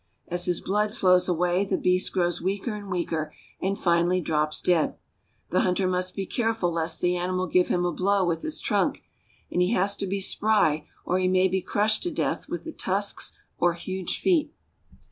As 0.29 0.45
his 0.45 0.61
blood 0.61 0.91
flows 0.91 1.29
away, 1.29 1.63
the 1.63 1.77
beast 1.77 2.11
grows 2.11 2.41
weaker 2.41 2.73
and 2.73 2.89
weaker, 2.89 3.31
and 3.61 3.77
finally 3.77 4.19
drops 4.19 4.59
dead. 4.59 4.95
The 5.51 5.59
hunter 5.59 5.87
must 5.87 6.15
be 6.15 6.25
care 6.25 6.55
ful 6.55 6.71
lest 6.73 7.01
the 7.01 7.15
animal 7.15 7.45
give 7.45 7.67
him 7.67 7.85
a 7.85 7.91
blow 7.93 8.25
with 8.25 8.41
his 8.41 8.59
trunk, 8.59 9.03
and 9.51 9.61
he 9.61 9.73
has 9.73 9.95
to 9.97 10.07
be 10.07 10.19
spry 10.19 10.87
or 11.05 11.19
he 11.19 11.27
may 11.27 11.47
be 11.47 11.61
crushed 11.61 12.01
to 12.01 12.11
death 12.11 12.49
with 12.49 12.63
the 12.63 12.71
tusks 12.73 13.33
or 13.59 13.73
huge 13.73 14.19
feet. 14.19 14.51